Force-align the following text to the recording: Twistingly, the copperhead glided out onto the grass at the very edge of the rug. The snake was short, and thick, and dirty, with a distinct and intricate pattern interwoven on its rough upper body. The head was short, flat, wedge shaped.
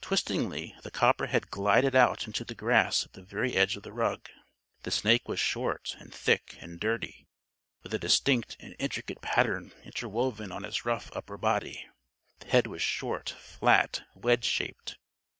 Twistingly, 0.00 0.74
the 0.84 0.90
copperhead 0.90 1.50
glided 1.50 1.94
out 1.94 2.26
onto 2.26 2.44
the 2.46 2.54
grass 2.54 3.04
at 3.04 3.12
the 3.12 3.20
very 3.22 3.54
edge 3.54 3.76
of 3.76 3.82
the 3.82 3.92
rug. 3.92 4.30
The 4.84 4.90
snake 4.90 5.28
was 5.28 5.38
short, 5.38 5.94
and 5.98 6.14
thick, 6.14 6.56
and 6.62 6.80
dirty, 6.80 7.28
with 7.82 7.92
a 7.92 7.98
distinct 7.98 8.56
and 8.58 8.74
intricate 8.78 9.20
pattern 9.20 9.72
interwoven 9.84 10.50
on 10.50 10.64
its 10.64 10.86
rough 10.86 11.14
upper 11.14 11.36
body. 11.36 11.86
The 12.38 12.46
head 12.46 12.66
was 12.66 12.80
short, 12.80 13.28
flat, 13.38 14.02
wedge 14.14 14.46
shaped. 14.46 14.96